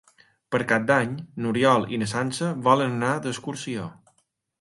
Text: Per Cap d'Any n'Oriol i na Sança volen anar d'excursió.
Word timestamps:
Per 0.53 0.59
Cap 0.69 0.85
d'Any 0.91 1.11
n'Oriol 1.45 1.85
i 1.97 1.99
na 2.03 2.07
Sança 2.13 2.49
volen 2.69 2.97
anar 2.97 3.13
d'excursió. 3.27 3.85